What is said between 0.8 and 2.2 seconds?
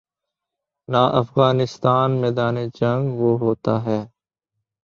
نہ افغانستان